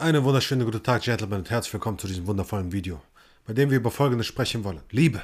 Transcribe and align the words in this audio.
Einen 0.00 0.22
wunderschönen 0.22 0.64
guten 0.64 0.80
Tag, 0.80 1.02
Gentlemen, 1.02 1.40
und 1.40 1.50
herzlich 1.50 1.72
willkommen 1.72 1.98
zu 1.98 2.06
diesem 2.06 2.28
wundervollen 2.28 2.70
Video, 2.70 3.02
bei 3.44 3.52
dem 3.52 3.68
wir 3.68 3.78
über 3.78 3.90
Folgendes 3.90 4.28
sprechen 4.28 4.62
wollen. 4.62 4.80
Liebe 4.92 5.20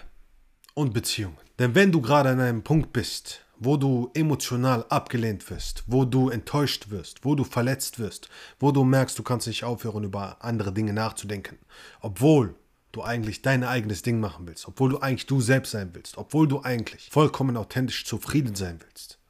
und 0.75 0.93
Beziehungen. 0.93 1.39
Denn 1.61 1.77
wenn 1.77 1.93
du 1.93 2.01
gerade 2.01 2.31
an 2.31 2.41
einem 2.41 2.65
Punkt 2.65 2.93
bist, 2.93 3.45
wo 3.57 3.77
du 3.77 4.11
emotional 4.15 4.85
abgelehnt 4.89 5.49
wirst, 5.49 5.85
wo 5.87 6.05
du 6.05 6.29
enttäuscht 6.29 6.91
wirst, 6.91 7.25
wo 7.25 7.37
du 7.37 7.45
verletzt 7.45 8.01
wirst, 8.01 8.29
wo 8.59 8.73
du 8.73 8.83
merkst, 8.83 9.17
du 9.17 9.23
kannst 9.23 9.47
nicht 9.47 9.63
aufhören, 9.63 10.03
über 10.03 10.39
andere 10.41 10.73
Dinge 10.73 10.93
nachzudenken, 10.93 11.57
obwohl 12.01 12.57
du 12.91 13.05
eigentlich 13.05 13.43
dein 13.43 13.63
eigenes 13.63 14.03
Ding 14.03 14.19
machen 14.19 14.45
willst, 14.49 14.67
obwohl 14.67 14.91
du 14.91 14.99
eigentlich 14.99 15.27
du 15.27 15.41
selbst 15.41 15.71
sein 15.71 15.91
willst, 15.93 16.19
obwohl 16.19 16.49
du 16.49 16.63
eigentlich 16.63 17.11
vollkommen 17.13 17.57
authentisch 17.57 18.05
zufrieden 18.07 18.57
sein 18.57 18.81
willst, 18.85 19.21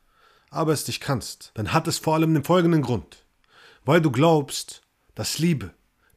aber 0.49 0.73
es 0.73 0.87
nicht 0.87 1.03
kannst, 1.03 1.51
dann 1.53 1.75
hat 1.75 1.87
es 1.87 1.99
vor 1.99 2.15
allem 2.15 2.33
den 2.33 2.45
folgenden 2.45 2.81
Grund. 2.81 3.27
Weil 3.85 4.01
du 4.01 4.11
glaubst, 4.11 4.81
dass 5.15 5.39
Liebe 5.39 5.73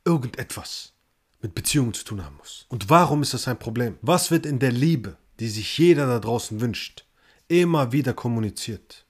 irgendetwas 0.06 0.94
mit 1.42 1.54
Beziehungen 1.54 1.94
zu 1.94 2.04
tun 2.04 2.24
haben 2.24 2.38
muss. 2.38 2.66
Und 2.70 2.90
warum 2.90 3.22
ist 3.22 3.34
das 3.34 3.48
ein 3.48 3.60
Problem? 3.60 3.98
Was 4.02 4.32
wird 4.32 4.46
in 4.46 4.60
der 4.60 4.72
Liebe, 4.72 5.18
die 5.40 5.50
sich 5.50 5.78
jeder 5.78 6.08
da 6.08 6.20
draußen 6.20 6.60
wünscht, 6.60 7.06
immer 7.48 7.92
wieder 7.92 8.14
kommuniziert? 8.14 9.06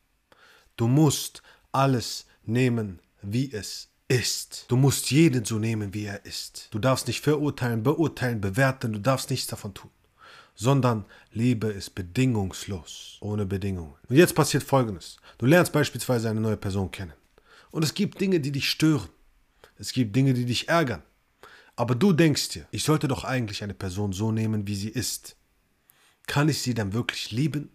Du 0.75 0.87
musst 0.87 1.41
alles 1.71 2.25
nehmen, 2.43 2.99
wie 3.21 3.51
es 3.51 3.89
ist. 4.07 4.65
Du 4.67 4.75
musst 4.75 5.11
jeden 5.11 5.45
so 5.45 5.59
nehmen, 5.59 5.93
wie 5.93 6.05
er 6.05 6.25
ist. 6.25 6.67
Du 6.71 6.79
darfst 6.79 7.07
nicht 7.07 7.21
verurteilen, 7.21 7.83
beurteilen, 7.83 8.41
bewerten, 8.41 8.93
du 8.93 8.99
darfst 8.99 9.29
nichts 9.29 9.47
davon 9.47 9.73
tun. 9.73 9.91
Sondern 10.55 11.05
Liebe 11.31 11.67
ist 11.67 11.93
bedingungslos, 11.93 13.17
ohne 13.19 13.45
Bedingungen. 13.45 13.93
Und 14.09 14.15
jetzt 14.15 14.33
passiert 14.33 14.63
Folgendes. 14.63 15.17
Du 15.37 15.45
lernst 15.45 15.71
beispielsweise 15.71 16.29
eine 16.29 16.41
neue 16.41 16.57
Person 16.57 16.89
kennen. 16.89 17.13
Und 17.69 17.83
es 17.83 17.93
gibt 17.93 18.19
Dinge, 18.19 18.39
die 18.39 18.51
dich 18.51 18.69
stören. 18.69 19.09
Es 19.77 19.93
gibt 19.93 20.15
Dinge, 20.15 20.33
die 20.33 20.45
dich 20.45 20.67
ärgern. 20.69 21.03
Aber 21.75 21.93
du 21.93 22.11
denkst 22.11 22.49
dir, 22.49 22.67
ich 22.71 22.83
sollte 22.83 23.07
doch 23.07 23.23
eigentlich 23.23 23.63
eine 23.63 23.75
Person 23.75 24.11
so 24.11 24.31
nehmen, 24.31 24.67
wie 24.67 24.75
sie 24.75 24.89
ist. 24.89 25.35
Kann 26.25 26.49
ich 26.49 26.61
sie 26.61 26.73
dann 26.73 26.93
wirklich 26.93 27.31
lieben? 27.31 27.69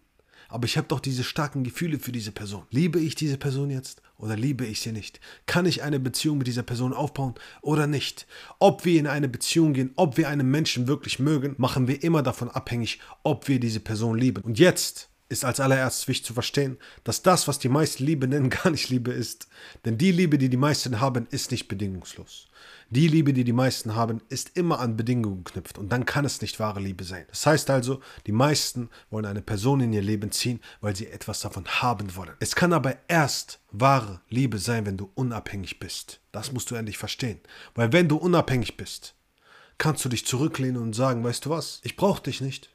Aber 0.49 0.67
ich 0.67 0.77
habe 0.77 0.89
doch 0.89 1.01
diese 1.01 1.25
starken 1.25 1.65
Gefühle 1.65 1.99
für 1.99 2.13
diese 2.13 2.33
Person. 2.33 2.65
Liebe 2.71 3.01
ich 3.01 3.15
diese 3.15 3.39
Person 3.39 3.71
jetzt 3.71 4.03
oder 4.19 4.37
liebe 4.37 4.67
ich 4.67 4.81
sie 4.81 4.93
nicht? 4.93 5.19
Kann 5.47 5.65
ich 5.65 5.83
eine 5.83 5.99
Beziehung 5.99 6.37
mit 6.37 6.47
dieser 6.47 6.63
Person 6.63 6.93
aufbauen 6.93 7.35
oder 7.63 7.87
nicht? 7.87 8.27
Ob 8.59 8.85
wir 8.85 9.01
in 9.01 9.07
eine 9.07 9.29
Beziehung 9.29 9.73
gehen, 9.73 9.93
ob 9.97 10.19
wir 10.19 10.29
einen 10.29 10.51
Menschen 10.51 10.89
wirklich 10.89 11.19
mögen, 11.19 11.55
machen 11.57 11.89
wir 11.89 12.03
immer 12.03 12.23
davon 12.23 12.51
abhängig, 12.51 12.98
ob 13.23 13.48
wir 13.48 13.61
diese 13.61 13.81
Person 13.81 14.19
lieben. 14.19 14.43
Und 14.43 14.59
jetzt 14.59 15.09
ist 15.33 15.45
als 15.45 15.59
allererstes 15.59 16.07
wichtig 16.07 16.27
zu 16.27 16.35
verstehen, 16.35 16.79
dass 17.03 17.23
das, 17.23 17.49
was 17.49 17.59
die 17.59 17.69
meisten 17.69 18.05
Liebe 18.05 18.29
nennen, 18.29 18.51
gar 18.63 18.71
nicht 18.71 18.91
Liebe 18.91 19.11
ist. 19.11 19.49
Denn 19.85 19.99
die 19.99 20.13
Liebe, 20.13 20.39
die 20.39 20.49
die 20.49 20.57
meisten 20.57 21.01
haben, 21.01 21.27
ist 21.31 21.51
nicht 21.51 21.67
bedingungslos. 21.67 22.49
Die 22.91 23.09
Liebe, 23.09 23.33
die 23.33 23.45
die 23.45 23.55
meisten 23.55 23.97
haben, 23.97 24.21
ist 24.29 24.55
immer 24.55 24.79
an 24.79 24.99
Bedingungen 24.99 25.45
geknüpft 25.45 25.79
und 25.79 25.91
dann 25.91 26.05
kann 26.05 26.27
es 26.27 26.43
nicht 26.43 26.61
wahre 26.61 26.79
Liebe 26.79 27.05
sein. 27.05 27.25
Das 27.31 27.47
heißt 27.47 27.71
also, 27.71 28.03
die 28.27 28.33
meisten 28.33 28.91
wollen 29.11 29.25
eine 29.25 29.41
Person 29.41 29.81
in 29.81 29.95
ihr 29.95 30.03
Leben 30.03 30.31
ziehen, 30.31 30.61
weil 30.83 30.95
sie 30.95 31.07
etwas 31.07 31.41
davon 31.41 31.67
haben 31.67 32.15
wollen. 32.17 32.37
Es 32.39 32.55
kann 32.55 32.75
aber 32.75 32.97
erst 33.09 33.61
wahre 33.71 34.21
Liebe 34.29 34.59
sein, 34.59 34.85
wenn 34.85 34.99
du 34.99 35.11
unabhängig 35.15 35.81
bist. 35.81 36.21
Das 36.33 36.53
musst 36.53 36.71
du 36.71 36.75
endlich 36.75 36.99
verstehen. 36.99 37.41
Weil 37.75 37.95
wenn 37.95 38.09
du 38.09 38.17
unabhängig 38.17 38.77
bist, 38.77 39.15
kannst 39.79 40.05
du 40.05 40.11
dich 40.11 40.27
zurücklehnen 40.27 40.81
und 40.81 40.93
sagen, 40.93 41.25
weißt 41.25 41.47
du 41.47 41.51
was, 41.51 41.81
ich 41.83 41.97
brauche 41.97 42.23
dich 42.23 42.43
nicht 42.43 42.69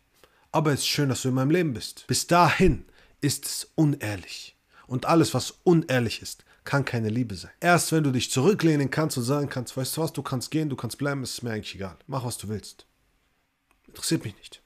aber 0.51 0.71
es 0.73 0.79
ist 0.81 0.87
schön, 0.87 1.09
dass 1.09 1.21
du 1.21 1.29
in 1.29 1.35
meinem 1.35 1.51
Leben 1.51 1.73
bist. 1.73 2.05
Bis 2.07 2.27
dahin 2.27 2.85
ist 3.21 3.45
es 3.45 3.71
unehrlich. 3.75 4.55
Und 4.87 5.05
alles, 5.05 5.33
was 5.33 5.59
unehrlich 5.63 6.21
ist, 6.21 6.45
kann 6.63 6.85
keine 6.85 7.09
Liebe 7.09 7.35
sein. 7.35 7.51
Erst 7.59 7.91
wenn 7.91 8.03
du 8.03 8.11
dich 8.11 8.31
zurücklehnen 8.31 8.91
kannst 8.91 9.17
und 9.17 9.23
sagen 9.23 9.49
kannst, 9.49 9.75
weißt 9.75 9.97
du 9.97 10.01
was, 10.01 10.13
du 10.13 10.21
kannst 10.21 10.51
gehen, 10.51 10.69
du 10.69 10.75
kannst 10.75 10.97
bleiben, 10.97 11.23
ist 11.23 11.41
mir 11.41 11.51
eigentlich 11.51 11.75
egal. 11.75 11.97
Mach, 12.07 12.23
was 12.25 12.37
du 12.37 12.49
willst. 12.49 12.85
Interessiert 13.87 14.25
mich 14.25 14.35
nicht. 14.37 14.61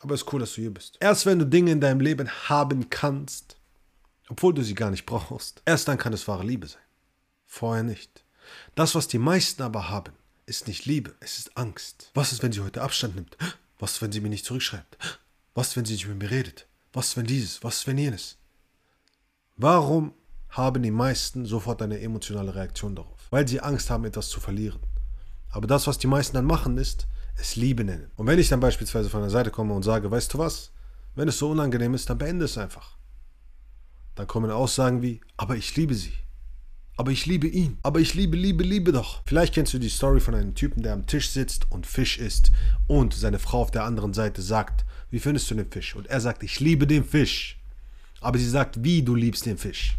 Aber 0.00 0.14
es 0.14 0.22
ist 0.22 0.32
cool, 0.32 0.40
dass 0.40 0.54
du 0.54 0.62
hier 0.62 0.72
bist. 0.72 0.96
Erst 1.00 1.26
wenn 1.26 1.38
du 1.38 1.46
Dinge 1.46 1.72
in 1.72 1.80
deinem 1.80 2.00
Leben 2.00 2.28
haben 2.48 2.90
kannst, 2.90 3.56
obwohl 4.28 4.54
du 4.54 4.62
sie 4.62 4.74
gar 4.74 4.90
nicht 4.90 5.06
brauchst, 5.06 5.62
erst 5.64 5.88
dann 5.88 5.98
kann 5.98 6.12
es 6.12 6.26
wahre 6.26 6.44
Liebe 6.44 6.66
sein. 6.66 6.82
Vorher 7.44 7.82
nicht. 7.82 8.24
Das, 8.74 8.94
was 8.94 9.08
die 9.08 9.18
meisten 9.18 9.62
aber 9.62 9.88
haben, 9.88 10.12
ist 10.46 10.68
nicht 10.68 10.86
Liebe, 10.86 11.14
es 11.20 11.38
ist 11.38 11.56
Angst. 11.56 12.10
Was 12.14 12.32
ist, 12.32 12.42
wenn 12.42 12.52
sie 12.52 12.60
heute 12.60 12.82
Abstand 12.82 13.16
nimmt? 13.16 13.36
Was, 13.78 14.00
wenn 14.00 14.12
sie 14.12 14.20
mir 14.20 14.28
nicht 14.28 14.44
zurückschreibt? 14.44 14.96
Was, 15.54 15.76
wenn 15.76 15.84
sie 15.84 15.94
nicht 15.94 16.08
mit 16.08 16.18
mir 16.18 16.30
redet? 16.30 16.66
Was, 16.92 17.16
wenn 17.16 17.26
dieses? 17.26 17.62
Was, 17.62 17.86
wenn 17.86 17.98
jenes? 17.98 18.38
Warum 19.56 20.14
haben 20.50 20.82
die 20.82 20.90
meisten 20.90 21.46
sofort 21.46 21.82
eine 21.82 22.00
emotionale 22.00 22.54
Reaktion 22.54 22.94
darauf? 22.94 23.26
Weil 23.30 23.46
sie 23.46 23.60
Angst 23.60 23.90
haben, 23.90 24.04
etwas 24.04 24.28
zu 24.28 24.40
verlieren. 24.40 24.80
Aber 25.50 25.66
das, 25.66 25.86
was 25.86 25.98
die 25.98 26.06
meisten 26.06 26.36
dann 26.36 26.44
machen, 26.44 26.78
ist, 26.78 27.06
es 27.38 27.56
Liebe 27.56 27.84
nennen. 27.84 28.10
Und 28.16 28.26
wenn 28.26 28.38
ich 28.38 28.48
dann 28.48 28.60
beispielsweise 28.60 29.10
von 29.10 29.20
der 29.20 29.30
Seite 29.30 29.50
komme 29.50 29.74
und 29.74 29.82
sage, 29.82 30.10
weißt 30.10 30.34
du 30.34 30.38
was, 30.38 30.72
wenn 31.14 31.28
es 31.28 31.38
so 31.38 31.50
unangenehm 31.50 31.94
ist, 31.94 32.08
dann 32.08 32.18
beende 32.18 32.44
es 32.44 32.58
einfach. 32.58 32.96
Dann 34.14 34.26
kommen 34.26 34.50
Aussagen 34.50 35.02
wie, 35.02 35.20
aber 35.36 35.56
ich 35.56 35.76
liebe 35.76 35.94
sie. 35.94 36.12
Aber 36.96 37.10
ich 37.10 37.26
liebe 37.26 37.46
ihn. 37.46 37.78
Aber 37.82 38.00
ich 38.00 38.14
liebe, 38.14 38.36
liebe, 38.36 38.64
liebe 38.64 38.92
doch. 38.92 39.20
Vielleicht 39.26 39.54
kennst 39.54 39.74
du 39.74 39.78
die 39.78 39.90
Story 39.90 40.20
von 40.20 40.34
einem 40.34 40.54
Typen, 40.54 40.82
der 40.82 40.94
am 40.94 41.06
Tisch 41.06 41.30
sitzt 41.30 41.70
und 41.70 41.86
Fisch 41.86 42.18
isst 42.18 42.52
und 42.86 43.12
seine 43.12 43.38
Frau 43.38 43.60
auf 43.60 43.70
der 43.70 43.84
anderen 43.84 44.14
Seite 44.14 44.40
sagt, 44.40 44.84
wie 45.10 45.18
findest 45.18 45.50
du 45.50 45.54
den 45.54 45.70
Fisch? 45.70 45.94
Und 45.94 46.06
er 46.06 46.20
sagt, 46.20 46.42
ich 46.42 46.58
liebe 46.58 46.86
den 46.86 47.04
Fisch. 47.04 47.58
Aber 48.20 48.38
sie 48.38 48.48
sagt, 48.48 48.82
wie 48.82 49.02
du 49.02 49.14
liebst 49.14 49.44
den 49.44 49.58
Fisch. 49.58 49.98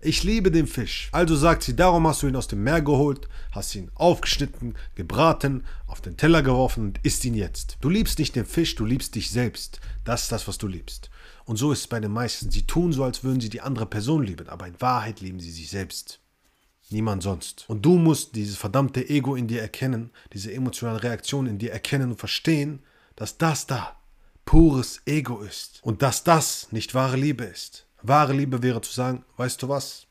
Ich 0.00 0.22
liebe 0.22 0.52
den 0.52 0.68
Fisch. 0.68 1.08
Also 1.10 1.34
sagt 1.34 1.64
sie, 1.64 1.74
darum 1.74 2.06
hast 2.06 2.22
du 2.22 2.28
ihn 2.28 2.36
aus 2.36 2.46
dem 2.46 2.62
Meer 2.62 2.80
geholt, 2.80 3.28
hast 3.50 3.74
ihn 3.74 3.90
aufgeschnitten, 3.94 4.76
gebraten, 4.94 5.64
auf 5.86 6.00
den 6.00 6.16
Teller 6.16 6.42
geworfen 6.42 6.84
und 6.84 7.00
isst 7.02 7.24
ihn 7.24 7.34
jetzt. 7.34 7.78
Du 7.80 7.88
liebst 7.88 8.20
nicht 8.20 8.36
den 8.36 8.46
Fisch, 8.46 8.76
du 8.76 8.84
liebst 8.84 9.16
dich 9.16 9.30
selbst. 9.30 9.80
Das 10.04 10.22
ist 10.22 10.32
das, 10.32 10.46
was 10.46 10.58
du 10.58 10.68
liebst. 10.68 11.10
Und 11.44 11.56
so 11.56 11.72
ist 11.72 11.80
es 11.80 11.86
bei 11.88 11.98
den 11.98 12.12
meisten. 12.12 12.50
Sie 12.50 12.62
tun 12.62 12.92
so, 12.92 13.02
als 13.02 13.24
würden 13.24 13.40
sie 13.40 13.48
die 13.48 13.62
andere 13.62 13.86
Person 13.86 14.22
lieben, 14.22 14.48
aber 14.48 14.68
in 14.68 14.80
Wahrheit 14.80 15.20
lieben 15.20 15.40
sie 15.40 15.50
sich 15.50 15.70
selbst. 15.70 16.20
Niemand 16.90 17.22
sonst. 17.22 17.64
Und 17.68 17.84
du 17.84 17.98
musst 17.98 18.36
dieses 18.36 18.56
verdammte 18.56 19.08
Ego 19.08 19.34
in 19.34 19.48
dir 19.48 19.60
erkennen, 19.60 20.10
diese 20.32 20.52
emotionale 20.52 21.02
Reaktion 21.02 21.46
in 21.46 21.58
dir 21.58 21.72
erkennen 21.72 22.10
und 22.10 22.18
verstehen, 22.18 22.80
dass 23.16 23.38
das 23.38 23.66
da 23.66 23.96
pures 24.44 25.02
Ego 25.04 25.40
ist 25.40 25.80
und 25.82 26.02
dass 26.02 26.22
das 26.22 26.70
nicht 26.70 26.94
wahre 26.94 27.16
Liebe 27.16 27.44
ist. 27.44 27.86
Wahre 28.02 28.32
Liebe 28.32 28.62
wäre 28.62 28.80
zu 28.80 28.92
sagen, 28.92 29.24
weißt 29.36 29.62
du 29.62 29.68
was? 29.68 30.06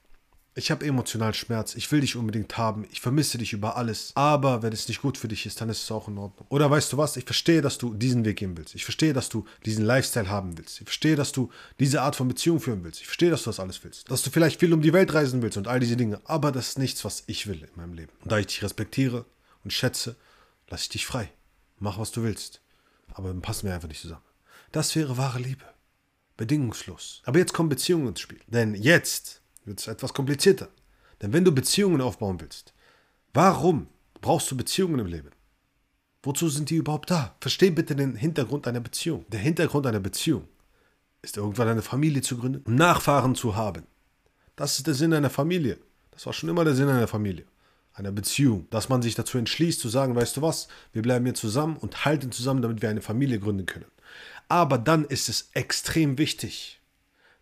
Ich 0.58 0.72
habe 0.72 0.86
emotional 0.86 1.34
Schmerz, 1.34 1.76
ich 1.76 1.92
will 1.92 2.00
dich 2.00 2.16
unbedingt 2.16 2.58
haben, 2.58 2.88
ich 2.90 3.02
vermisse 3.02 3.38
dich 3.38 3.52
über 3.52 3.76
alles, 3.76 4.14
aber 4.16 4.64
wenn 4.64 4.72
es 4.72 4.88
nicht 4.88 5.02
gut 5.02 5.18
für 5.18 5.28
dich 5.28 5.46
ist, 5.46 5.60
dann 5.60 5.68
ist 5.68 5.84
es 5.84 5.92
auch 5.92 6.08
in 6.08 6.18
Ordnung. 6.18 6.48
Oder 6.48 6.72
weißt 6.72 6.94
du 6.94 6.98
was, 6.98 7.18
ich 7.18 7.26
verstehe, 7.26 7.62
dass 7.62 7.78
du 7.78 7.94
diesen 7.94 8.24
Weg 8.24 8.38
gehen 8.38 8.56
willst, 8.56 8.74
ich 8.74 8.86
verstehe, 8.86 9.12
dass 9.12 9.28
du 9.28 9.46
diesen 9.66 9.84
Lifestyle 9.84 10.30
haben 10.30 10.58
willst, 10.58 10.80
ich 10.80 10.86
verstehe, 10.86 11.18
dass 11.18 11.34
du 11.34 11.52
diese 11.78 12.02
Art 12.02 12.16
von 12.16 12.30
Beziehung 12.30 12.62
führen 12.62 12.86
willst, 12.86 13.02
ich 13.02 13.08
verstehe, 13.08 13.30
dass 13.30 13.44
du 13.44 13.50
das 13.50 13.60
alles 13.60 13.84
willst, 13.84 14.10
dass 14.10 14.22
du 14.22 14.30
vielleicht 14.30 14.62
viel 14.62 14.74
um 14.74 14.82
die 14.82 14.94
Welt 14.94 15.14
reisen 15.14 15.42
willst 15.42 15.58
und 15.58 15.68
all 15.68 15.82
diese 15.82 15.98
Dinge, 15.98 16.22
aber 16.24 16.54
das 16.54 16.70
ist 16.70 16.80
nichts, 16.80 17.04
was 17.04 17.26
ich 17.28 17.48
will 17.48 17.62
in 17.62 17.76
meinem 17.76 17.94
Leben. 17.94 18.14
Und 18.24 18.32
da 18.32 18.38
ich 18.38 18.48
dich 18.48 18.64
respektiere 18.64 19.26
und 19.66 19.74
schätze, 19.74 20.16
lasse 20.70 20.84
ich 20.84 20.90
dich 20.90 21.06
frei. 21.06 21.30
Mach, 21.80 22.00
was 22.00 22.12
du 22.12 22.24
willst, 22.24 22.62
aber 23.14 23.28
dann 23.28 23.42
passen 23.42 23.68
wir 23.68 23.76
einfach 23.76 23.90
nicht 23.90 24.02
zusammen. 24.02 24.24
Das 24.72 24.96
wäre 24.96 25.18
wahre 25.18 25.40
Liebe. 25.40 25.66
Bedingungslos. 26.38 27.22
Aber 27.26 27.40
jetzt 27.40 27.54
kommen 27.54 27.70
Beziehungen 27.70 28.08
ins 28.08 28.22
Spiel. 28.22 28.40
Denn 28.48 28.74
jetzt 28.76 29.42
wird 29.66 29.80
es 29.80 29.88
etwas 29.88 30.14
komplizierter. 30.14 30.70
Denn 31.22 31.34
wenn 31.34 31.46
du 31.46 31.52
Beziehungen 31.52 32.02
aufbauen 32.02 32.40
willst, 32.40 32.74
warum 33.34 33.88
brauchst 34.22 34.50
du 34.52 34.58
Beziehungen 34.58 35.00
im 35.00 35.08
Leben? 35.08 35.32
Wozu 36.24 36.50
sind 36.50 36.70
die 36.70 36.78
überhaupt 36.78 37.12
da? 37.12 37.36
Versteh 37.40 37.70
bitte 37.70 37.96
den 37.96 38.16
Hintergrund 38.16 38.68
einer 38.68 38.80
Beziehung. 38.80 39.26
Der 39.30 39.40
Hintergrund 39.40 39.86
einer 39.86 40.00
Beziehung 40.00 40.48
ist 41.22 41.38
irgendwann 41.38 41.68
eine 41.68 41.82
Familie 41.82 42.22
zu 42.22 42.38
gründen 42.38 42.64
und 42.66 42.76
Nachfahren 42.76 43.36
zu 43.36 43.56
haben. 43.56 43.84
Das 44.56 44.78
ist 44.78 44.88
der 44.88 44.94
Sinn 44.94 45.14
einer 45.14 45.30
Familie. 45.30 45.78
Das 46.12 46.26
war 46.26 46.34
schon 46.34 46.50
immer 46.50 46.64
der 46.64 46.76
Sinn 46.76 46.88
einer 46.88 47.08
Familie. 47.08 47.46
Einer 47.94 48.12
Beziehung. 48.12 48.68
Dass 48.72 48.90
man 48.90 49.02
sich 49.02 49.16
dazu 49.16 49.38
entschließt 49.38 49.80
zu 49.80 49.90
sagen, 49.90 50.16
weißt 50.16 50.38
du 50.38 50.42
was, 50.42 50.68
wir 50.94 51.02
bleiben 51.02 51.26
hier 51.26 51.36
zusammen 51.36 51.78
und 51.78 52.06
halten 52.06 52.32
zusammen, 52.32 52.62
damit 52.62 52.82
wir 52.82 52.90
eine 52.90 53.02
Familie 53.02 53.40
gründen 53.40 53.66
können. 53.66 53.86
Aber 54.48 54.78
dann 54.78 55.06
ist 55.06 55.30
es 55.30 55.50
extrem 55.54 56.18
wichtig, 56.18 56.80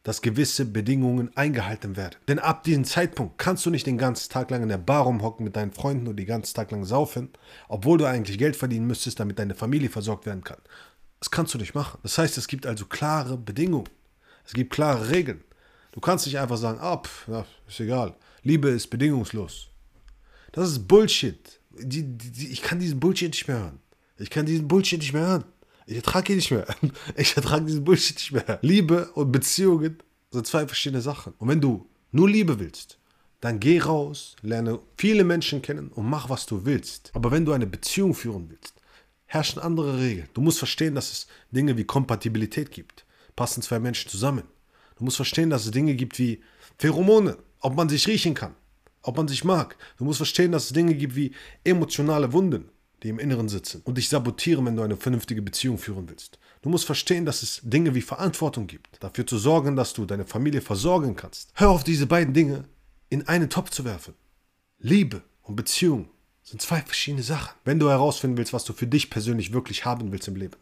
dass 0.03 0.21
gewisse 0.21 0.65
Bedingungen 0.65 1.35
eingehalten 1.35 1.95
werden. 1.95 2.15
Denn 2.27 2.39
ab 2.39 2.63
diesem 2.63 2.83
Zeitpunkt 2.83 3.37
kannst 3.37 3.65
du 3.65 3.69
nicht 3.69 3.87
den 3.87 3.97
ganzen 3.97 4.29
Tag 4.29 4.51
lang 4.51 4.63
in 4.63 4.69
der 4.69 4.77
Bar 4.77 5.03
rumhocken 5.03 5.45
mit 5.45 5.55
deinen 5.55 5.71
Freunden 5.71 6.07
und 6.07 6.17
den 6.17 6.25
ganzen 6.25 6.53
Tag 6.53 6.71
lang 6.71 6.83
saufen, 6.83 7.29
obwohl 7.69 7.97
du 7.97 8.05
eigentlich 8.05 8.37
Geld 8.37 8.55
verdienen 8.55 8.85
müsstest, 8.85 9.19
damit 9.19 9.39
deine 9.39 9.55
Familie 9.55 9.89
versorgt 9.89 10.25
werden 10.25 10.43
kann. 10.43 10.59
Das 11.19 11.31
kannst 11.31 11.53
du 11.53 11.57
nicht 11.57 11.73
machen. 11.73 11.99
Das 12.03 12.17
heißt, 12.17 12.37
es 12.37 12.47
gibt 12.47 12.65
also 12.65 12.85
klare 12.85 13.37
Bedingungen. 13.37 13.89
Es 14.45 14.51
gibt 14.53 14.73
klare 14.73 15.09
Regeln. 15.09 15.41
Du 15.93 16.01
kannst 16.01 16.25
nicht 16.25 16.37
einfach 16.37 16.57
sagen, 16.57 16.79
ab, 16.79 17.07
ja, 17.27 17.45
ist 17.67 17.79
egal. 17.79 18.15
Liebe 18.41 18.67
ist 18.69 18.87
bedingungslos. 18.87 19.69
Das 20.51 20.69
ist 20.69 20.87
Bullshit. 20.87 21.59
Die, 21.71 22.03
die, 22.03 22.49
ich 22.49 22.61
kann 22.61 22.79
diesen 22.79 22.99
Bullshit 22.99 23.31
nicht 23.31 23.47
mehr 23.47 23.59
hören. 23.59 23.79
Ich 24.17 24.29
kann 24.29 24.45
diesen 24.45 24.67
Bullshit 24.67 24.99
nicht 24.99 25.13
mehr 25.13 25.25
hören. 25.25 25.45
Ich 25.85 25.97
ertrage 25.97 26.33
ihn 26.33 26.37
nicht 26.37 26.51
mehr. 26.51 26.65
Ich 27.15 27.35
ertrage 27.35 27.65
diesen 27.65 27.83
Bullshit 27.83 28.15
nicht 28.15 28.31
mehr. 28.31 28.59
Liebe 28.61 29.11
und 29.13 29.31
Beziehungen 29.31 29.97
sind 30.31 30.47
zwei 30.47 30.65
verschiedene 30.67 31.01
Sachen. 31.01 31.33
Und 31.37 31.47
wenn 31.47 31.61
du 31.61 31.87
nur 32.11 32.29
Liebe 32.29 32.59
willst, 32.59 32.97
dann 33.41 33.59
geh 33.59 33.79
raus, 33.79 34.35
lerne 34.41 34.79
viele 34.97 35.23
Menschen 35.23 35.61
kennen 35.61 35.89
und 35.89 36.09
mach, 36.09 36.29
was 36.29 36.45
du 36.45 36.65
willst. 36.65 37.11
Aber 37.13 37.31
wenn 37.31 37.45
du 37.45 37.51
eine 37.51 37.67
Beziehung 37.67 38.13
führen 38.13 38.49
willst, 38.49 38.75
herrschen 39.25 39.61
andere 39.61 39.99
Regeln. 39.99 40.29
Du 40.33 40.41
musst 40.41 40.59
verstehen, 40.59 40.95
dass 40.95 41.11
es 41.11 41.27
Dinge 41.51 41.75
wie 41.75 41.83
Kompatibilität 41.83 42.71
gibt. 42.71 43.05
Passen 43.35 43.61
zwei 43.61 43.79
Menschen 43.79 44.09
zusammen. 44.09 44.43
Du 44.97 45.03
musst 45.03 45.17
verstehen, 45.17 45.49
dass 45.49 45.65
es 45.65 45.71
Dinge 45.71 45.95
gibt 45.95 46.19
wie 46.19 46.41
Pheromone, 46.77 47.37
ob 47.59 47.75
man 47.75 47.89
sich 47.89 48.07
riechen 48.07 48.33
kann, 48.33 48.55
ob 49.01 49.17
man 49.17 49.27
sich 49.27 49.43
mag. 49.43 49.75
Du 49.97 50.05
musst 50.05 50.17
verstehen, 50.17 50.51
dass 50.51 50.65
es 50.65 50.73
Dinge 50.73 50.93
gibt 50.93 51.15
wie 51.15 51.33
emotionale 51.63 52.31
Wunden, 52.31 52.69
die 53.03 53.09
im 53.09 53.19
Inneren 53.19 53.49
sitzen 53.49 53.81
und 53.83 53.97
dich 53.97 54.09
sabotieren, 54.09 54.65
wenn 54.65 54.75
du 54.75 54.81
eine 54.81 54.97
vernünftige 54.97 55.41
Beziehung 55.41 55.77
führen 55.77 56.09
willst. 56.09 56.39
Du 56.61 56.69
musst 56.69 56.85
verstehen, 56.85 57.25
dass 57.25 57.43
es 57.43 57.61
Dinge 57.63 57.93
wie 57.93 58.01
Verantwortung 58.01 58.67
gibt, 58.67 59.03
dafür 59.03 59.27
zu 59.27 59.37
sorgen, 59.37 59.75
dass 59.75 59.93
du 59.93 60.05
deine 60.05 60.25
Familie 60.25 60.61
versorgen 60.61 61.15
kannst. 61.15 61.51
Hör 61.55 61.69
auf, 61.69 61.83
diese 61.83 62.07
beiden 62.07 62.33
Dinge 62.33 62.63
in 63.09 63.27
einen 63.27 63.49
Topf 63.49 63.69
zu 63.69 63.83
werfen. 63.83 64.13
Liebe 64.79 65.21
und 65.41 65.55
Beziehung 65.55 66.09
sind 66.41 66.61
zwei 66.61 66.81
verschiedene 66.81 67.23
Sachen. 67.23 67.55
Wenn 67.65 67.79
du 67.79 67.89
herausfinden 67.89 68.37
willst, 68.37 68.53
was 68.53 68.65
du 68.65 68.73
für 68.73 68.87
dich 68.87 69.09
persönlich 69.09 69.53
wirklich 69.53 69.85
haben 69.85 70.11
willst 70.11 70.27
im 70.27 70.35
Leben, 70.35 70.57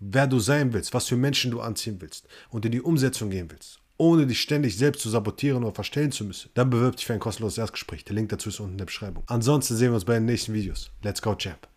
wer 0.00 0.26
du 0.26 0.38
sein 0.38 0.72
willst, 0.72 0.94
was 0.94 1.06
für 1.06 1.16
Menschen 1.16 1.50
du 1.50 1.60
anziehen 1.60 2.00
willst 2.00 2.26
und 2.50 2.64
in 2.64 2.72
die 2.72 2.82
Umsetzung 2.82 3.30
gehen 3.30 3.50
willst, 3.50 3.80
ohne 3.96 4.26
dich 4.26 4.40
ständig 4.40 4.76
selbst 4.76 5.02
zu 5.02 5.10
sabotieren 5.10 5.62
oder 5.62 5.74
verstellen 5.74 6.12
zu 6.12 6.24
müssen, 6.24 6.50
dann 6.54 6.70
bewirb 6.70 6.96
dich 6.96 7.06
für 7.06 7.12
ein 7.12 7.20
kostenloses 7.20 7.58
Erstgespräch. 7.58 8.04
Der 8.04 8.14
Link 8.14 8.30
dazu 8.30 8.48
ist 8.48 8.60
unten 8.60 8.72
in 8.72 8.78
der 8.78 8.86
Beschreibung. 8.86 9.24
Ansonsten 9.26 9.76
sehen 9.76 9.90
wir 9.90 9.94
uns 9.94 10.04
bei 10.04 10.14
den 10.14 10.24
nächsten 10.24 10.52
Videos. 10.52 10.90
Let's 11.02 11.22
go, 11.22 11.34
Champ. 11.34 11.68